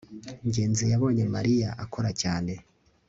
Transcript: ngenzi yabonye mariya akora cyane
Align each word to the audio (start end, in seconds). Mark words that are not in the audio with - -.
ngenzi 0.47 0.83
yabonye 0.91 1.23
mariya 1.35 1.69
akora 1.83 2.09
cyane 2.21 2.53